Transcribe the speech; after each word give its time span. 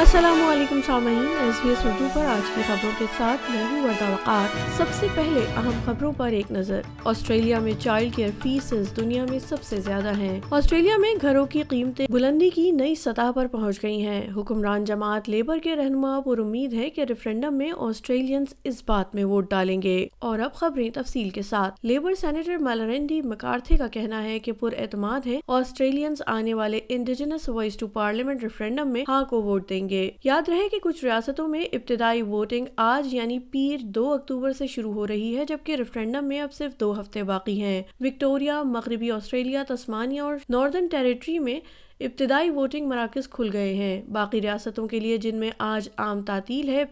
السلام 0.00 0.38
علیکم 0.46 0.78
سامعین 0.84 1.18
ایس 1.40 1.54
بی 1.62 1.68
ایس 1.70 1.84
اردو 1.86 2.06
پر 2.12 2.26
آج 2.34 2.42
کی 2.54 2.60
خبروں 2.66 2.90
کے 2.98 3.04
ساتھ 3.16 3.50
میں 3.52 3.62
ہوں 3.70 3.80
وردہ 3.84 4.04
وقار 4.10 4.46
سب 4.76 4.92
سے 4.98 5.06
پہلے 5.14 5.40
اہم 5.56 5.72
خبروں 5.86 6.12
پر 6.16 6.32
ایک 6.32 6.52
نظر 6.52 6.80
آسٹریلیا 7.10 7.58
میں 7.60 7.72
چائلڈ 7.80 8.14
کیئر 8.14 8.28
فیسز 8.42 8.94
دنیا 8.96 9.24
میں 9.30 9.38
سب 9.48 9.62
سے 9.62 9.80
زیادہ 9.86 10.16
ہیں 10.18 10.38
آسٹریلیا 10.58 10.96
میں 10.98 11.10
گھروں 11.22 11.44
کی 11.54 11.62
قیمتیں 11.68 12.04
بلندی 12.12 12.48
کی 12.54 12.70
نئی 12.76 12.94
سطح 13.00 13.30
پر 13.34 13.46
پہنچ 13.52 13.82
گئی 13.82 14.00
ہیں 14.06 14.22
حکمران 14.36 14.84
جماعت 14.92 15.28
لیبر 15.30 15.58
کے 15.64 15.76
رہنما 15.76 16.18
پر 16.26 16.38
امید 16.46 16.74
ہے 16.78 16.88
کہ 16.90 17.04
ریفرینڈم 17.08 17.58
میں 17.58 17.70
آسٹریلینز 17.88 18.54
اس 18.64 18.82
بات 18.88 19.14
میں 19.14 19.24
ووٹ 19.34 19.50
ڈالیں 19.50 19.80
گے 19.82 19.98
اور 20.30 20.38
اب 20.48 20.54
خبریں 20.60 20.88
تفصیل 20.94 21.28
کے 21.36 21.42
ساتھ 21.50 21.84
لیبر 21.92 22.14
سینیٹر 22.20 22.56
میلرینڈی 22.70 23.20
مکارتھے 23.34 23.76
کا 23.76 23.88
کہنا 23.98 24.22
ہے 24.24 24.38
کہ 24.48 24.52
پر 24.60 24.74
اعتماد 24.78 25.26
ہے 25.26 25.38
آسٹریلینز 25.60 26.22
آنے 26.38 26.54
والے 26.64 26.80
Indigenous 26.98 27.48
Voice 27.48 27.76
to 27.76 27.86
Parliament 28.00 28.42
referendum 28.42 28.92
میں 28.92 29.04
ہاں 29.08 29.22
کو 29.30 29.42
ووٹ 29.42 29.68
دیں 29.70 29.76
گے 29.76 29.81
کریں 29.82 29.88
گے 29.88 30.10
یاد 30.24 30.48
رہے 30.48 30.68
کہ 30.70 30.78
کچھ 30.82 31.04
ریاستوں 31.04 31.46
میں 31.48 31.62
ابتدائی 31.72 32.22
ووٹنگ 32.22 32.66
آج 32.86 33.12
یعنی 33.14 33.38
پیر 33.52 33.80
دو 33.94 34.10
اکتوبر 34.12 34.52
سے 34.58 34.66
شروع 34.74 34.92
ہو 34.94 35.06
رہی 35.06 35.36
ہے 35.36 35.44
جبکہ 35.48 35.76
ریفرینڈم 35.78 36.28
میں 36.28 36.40
اب 36.40 36.52
صرف 36.58 36.78
دو 36.80 36.92
ہفتے 37.00 37.22
باقی 37.30 37.60
ہیں 37.62 37.82
وکٹوریا 38.04 38.62
مغربی 38.72 39.10
آسٹریلیا 39.10 39.62
تسمانیہ 39.68 40.20
اور 40.20 40.36
ناردرن 40.50 40.86
ٹیریٹری 40.90 41.38
میں 41.48 41.58
ابتدائی 42.04 42.48
ابتدائی 42.48 42.48
ووٹنگ 42.50 42.56
ووٹنگ 42.60 42.86
مراکز 42.88 43.28
کھل 43.30 43.48
گئے 43.52 43.74
ہیں 43.74 44.00
باقی 44.12 44.40
ریاستوں 44.42 44.86
کے 44.88 45.00
لیے 45.00 45.16
جن 45.24 45.36
میں 45.40 45.50
آج 45.66 45.88
عام 46.04 46.22
تعطیل 46.30 46.68
ہے 46.68 46.82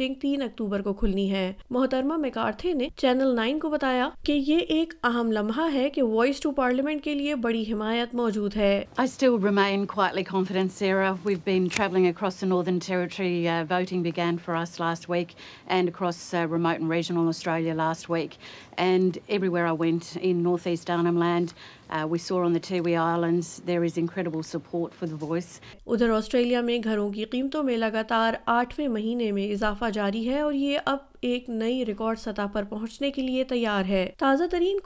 ہے 0.00 0.08
تین 0.20 0.42
اکتوبر 0.42 0.82
کو 0.82 0.92
کو 0.92 0.98
کھلنی 1.00 1.28
محترمہ 1.70 2.16
میکارتھے 2.24 2.72
نے 2.74 2.88
چینل 3.00 3.34
نائن 3.36 3.58
بتایا 3.72 4.08
کہ 4.26 4.32
یہ 4.46 4.56
ایک 4.76 4.92
اہم 5.10 5.30
لمحہ 5.32 5.70
ہے 5.72 5.80
ہے 5.82 5.88
کہ 5.90 6.02
وائس 6.02 6.40
ٹو 6.40 6.50
پارلیمنٹ 6.60 7.04
کے 7.04 7.14
لیے 7.14 7.34
بڑی 7.46 7.62
حمایت 7.72 8.14
موجود 8.14 8.52
ادھر 25.86 26.10
آسٹریلیا 26.10 26.60
میں 26.60 26.78
گھروں 26.84 27.08
کی 27.12 27.24
قیمتوں 27.30 27.62
میں 27.62 27.76
لگاتار 27.76 28.34
آٹھویں 28.58 28.86
مہینے 28.88 29.30
میں 29.32 29.50
اضافہ 29.52 29.90
جاری 29.94 30.28
ہے 30.28 30.40
اور 30.40 30.52
یہ 30.52 30.78
اب 30.92 30.98
ایک 31.26 31.48
نئی 31.48 31.84
ریکارڈ 31.86 32.18
سطح 32.18 32.46
پر 32.52 32.62
پہنچنے 32.68 33.10
کے 33.16 33.22
لیے 33.22 33.42
تیار 33.48 33.84
ہے 33.88 34.06
تازہ 34.18 34.44
ترین 34.50 34.78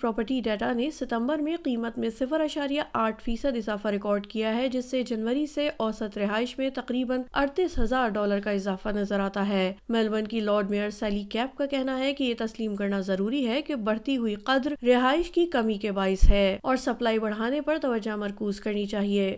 پراپرٹی 0.00 0.38
ڈیٹا 0.44 0.70
نے 0.72 0.88
ستمبر 0.98 1.38
میں 1.42 1.56
قیمت 1.64 1.96
میں 1.98 2.10
صفر 2.18 2.40
اشاریہ 2.40 2.82
آٹھ 3.02 3.22
فیصد 3.24 3.56
اضافہ 3.56 3.88
ریکارڈ 3.94 4.26
کیا 4.30 4.54
ہے 4.56 4.68
جس 4.72 4.90
سے 4.90 5.02
جنوری 5.06 5.46
سے 5.54 5.68
اوسط 5.86 6.18
رہائش 6.18 6.56
میں 6.58 6.68
تقریباً 6.74 7.22
اڑتیس 7.40 7.78
ہزار 7.78 8.08
ڈالر 8.14 8.40
کا 8.44 8.50
اضافہ 8.58 8.88
نظر 8.96 9.20
آتا 9.20 9.46
ہے 9.48 9.72
میلبرن 9.88 10.26
کی 10.26 10.40
لارڈ 10.48 10.70
میئر 10.70 10.90
سیلی 10.98 11.22
کیپ 11.32 11.56
کا 11.58 11.66
کہنا 11.70 11.98
ہے 11.98 12.12
کہ 12.18 12.24
یہ 12.24 12.34
تسلیم 12.44 12.76
کرنا 12.76 13.00
ضروری 13.10 13.46
ہے 13.48 13.60
کہ 13.66 13.74
بڑھتی 13.88 14.16
ہوئی 14.16 14.34
قدر 14.50 14.74
رہائش 14.86 15.30
کی 15.34 15.46
کمی 15.52 15.74
کے 15.84 15.92
باعث 15.98 16.28
ہے 16.30 16.46
اور 16.62 16.76
سپلائی 16.84 17.18
بڑھانے 17.24 17.60
پر 17.68 17.78
توجہ 17.82 18.16
مرکوز 18.22 18.60
کرنی 18.60 18.86
چاہیے 18.86 19.32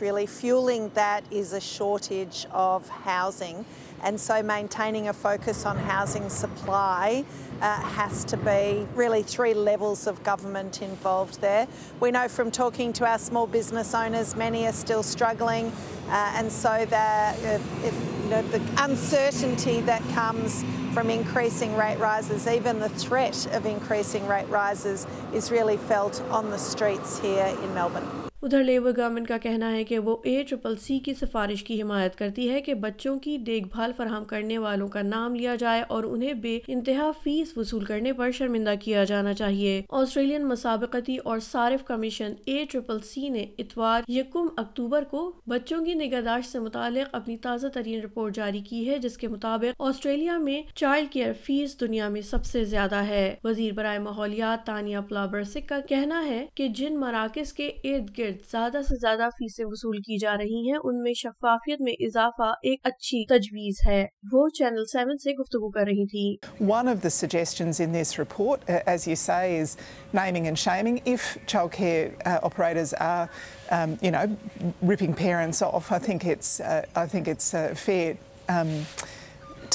Really, 0.00 0.26
fueling 0.26 0.90
that 0.90 1.24
is 1.30 1.52
a 1.52 1.60
shortage 1.60 2.46
of 2.50 2.88
housing, 2.88 3.64
and 4.02 4.20
so 4.20 4.42
maintaining 4.42 5.08
a 5.08 5.12
focus 5.12 5.64
on 5.64 5.78
housing 5.78 6.28
supply 6.28 7.24
uh, 7.62 7.80
has 7.80 8.24
to 8.26 8.36
be 8.36 8.86
really 8.94 9.22
three 9.22 9.54
levels 9.54 10.06
of 10.06 10.22
government 10.22 10.82
involved 10.82 11.40
there. 11.40 11.66
We 12.00 12.10
know 12.10 12.28
from 12.28 12.50
talking 12.50 12.92
to 12.94 13.06
our 13.06 13.18
small 13.18 13.46
business 13.46 13.94
owners, 13.94 14.36
many 14.36 14.66
are 14.66 14.72
still 14.72 15.02
struggling, 15.02 15.72
uh, 16.08 16.32
and 16.36 16.50
so 16.50 16.84
that 16.84 17.38
the 17.40 18.62
uncertainty 18.78 19.80
that 19.82 20.02
comes 20.12 20.64
from 20.92 21.10
increasing 21.10 21.74
rate 21.74 21.98
rises, 21.98 22.46
even 22.46 22.80
the 22.80 22.88
threat 22.88 23.46
of 23.52 23.64
increasing 23.64 24.26
rate 24.26 24.48
rises, 24.48 25.06
is 25.32 25.50
really 25.50 25.76
felt 25.76 26.20
on 26.30 26.50
the 26.50 26.58
streets 26.58 27.18
here 27.20 27.46
in 27.46 27.74
Melbourne. 27.74 28.08
ادھر 28.46 28.62
labour 28.64 28.90
government 28.96 29.26
کا 29.28 29.36
کہنا 29.42 29.70
ہے 29.72 29.82
کہ 29.84 29.98
وہ 29.98 30.14
اے 30.30 30.42
triple 30.48 30.74
سی 30.80 30.98
کی 31.04 31.12
سفارش 31.20 31.62
کی 31.68 31.80
حمایت 31.80 32.16
کرتی 32.16 32.48
ہے 32.50 32.60
کہ 32.62 32.74
بچوں 32.82 33.16
کی 33.20 33.36
دیکھ 33.46 33.64
بھال 33.72 33.92
فراہم 33.96 34.24
کرنے 34.32 34.58
والوں 34.64 34.88
کا 34.88 35.00
نام 35.02 35.34
لیا 35.34 35.54
جائے 35.60 35.80
اور 35.96 36.04
انہیں 36.08 36.34
بے 36.42 36.54
انتہا 36.74 37.10
فیس 37.22 37.52
وصول 37.56 37.84
کرنے 37.84 38.12
پر 38.20 38.30
شرمندہ 38.38 38.74
کیا 38.82 39.02
جانا 39.10 39.32
چاہیے 39.40 39.80
آسٹریلین 40.00 40.46
مسابقتی 40.48 41.16
اور 41.32 41.38
صارف 41.48 41.84
کمیشن 41.86 42.32
اے 42.52 42.64
ٹرپل 42.72 43.00
سی 43.08 43.28
نے 43.28 43.44
اتوار 43.58 44.08
یکم 44.18 44.46
اکتوبر 44.56 45.04
کو 45.10 45.24
بچوں 45.50 45.84
کی 45.84 45.94
نگہداشت 45.94 46.52
سے 46.52 46.58
متعلق 46.68 47.14
اپنی 47.20 47.36
تازہ 47.48 47.66
ترین 47.74 48.00
رپورٹ 48.04 48.34
جاری 48.36 48.60
کی 48.68 48.88
ہے 48.90 48.98
جس 49.08 49.18
کے 49.24 49.28
مطابق 49.34 49.82
آسٹریلیا 49.88 50.38
میں 50.44 50.60
چائلڈ 50.78 51.10
کیئر 51.12 51.32
فیس 51.46 51.78
دنیا 51.80 52.08
میں 52.14 52.20
سب 52.30 52.44
سے 52.52 52.64
زیادہ 52.76 53.02
ہے 53.08 53.24
وزیر 53.44 53.72
برائے 53.80 53.98
ماحولیات 54.08 54.64
تانیہ 54.66 54.98
پلابرسک 55.08 55.68
کا 55.68 55.80
کہنا 55.88 56.24
ہے 56.28 56.44
کہ 56.54 56.68
جن 56.82 57.00
مراکز 57.00 57.52
کے 57.60 57.68
ارد 57.84 58.18
گرد 58.18 58.34
زیادہ 58.50 58.80
سے 58.88 58.94
سے 58.94 58.96
زیادہ 59.00 59.28
وصول 59.70 59.98
کی 60.06 60.16
جا 60.22 60.36
رہی 60.36 60.44
رہی 60.62 60.70
ہیں 60.70 60.78
ان 60.82 60.94
میں 60.96 61.02
میں 61.02 61.12
شفافیت 61.20 61.80
اضافہ 62.06 62.50
ایک 62.68 62.80
اچھی 62.86 63.24
تجویز 63.28 63.80
ہے 63.88 64.04
وہ 64.32 64.48
چینل 64.56 64.84
گفتگو 65.52 65.70
کر 65.70 65.90
تھی 66.10 66.36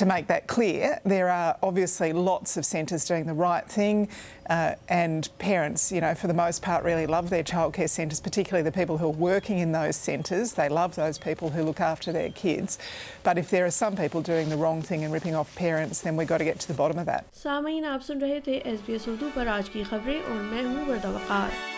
to 0.02 0.06
make 0.08 0.26
that 0.26 0.48
clear, 0.48 1.00
there 1.06 1.30
are 1.30 1.56
obviously 1.62 2.12
lots 2.12 2.58
of 2.58 2.66
centres 2.66 3.06
doing 3.06 3.28
the 3.28 3.34
right 3.36 3.70
thing 3.70 4.08
uh, 4.50 4.74
and 4.90 5.30
parents, 5.38 5.92
you 5.92 6.02
know, 6.02 6.16
for 6.16 6.26
the 6.26 6.34
most 6.34 6.64
part 6.64 6.84
really 6.84 7.06
love 7.06 7.30
their 7.30 7.44
childcare 7.44 7.88
centres, 7.88 8.20
particularly 8.20 8.64
the 8.64 8.72
people 8.72 8.98
who 8.98 9.06
are 9.06 9.12
working 9.32 9.60
in 9.60 9.72
those 9.72 9.96
centres. 9.96 10.54
They 10.54 10.70
love 10.70 10.96
those 10.96 11.20
people 11.20 11.52
who 11.52 11.62
look 11.62 11.80
after 11.82 12.12
their 12.12 12.32
kids. 12.32 12.80
But 13.22 13.38
if 13.38 13.52
there 13.52 13.64
are 13.64 13.70
some 13.72 13.96
people 13.96 14.24
doing 14.24 14.50
the 14.50 14.58
wrong 14.58 14.82
thing 14.82 15.04
and 15.04 15.14
ripping 15.14 15.36
off 15.36 15.56
parents, 15.56 16.02
then 16.02 16.18
we've 16.18 16.28
got 16.28 16.40
to 16.40 16.46
get 16.46 16.60
to 16.62 16.68
the 16.68 16.74
bottom 16.74 16.98
of 16.98 17.06
that. 17.06 17.32
Samayin, 17.34 17.82
you're 17.82 17.94
listening 17.96 18.42
to 18.42 18.62
SBS 18.62 19.08
Urdu, 19.08 19.32
but 19.36 19.44
today's 19.44 19.76
news 19.76 19.86
is 19.86 19.94
Urdu 19.94 21.12
Vakar. 21.12 21.71